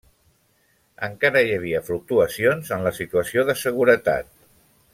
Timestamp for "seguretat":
3.65-4.33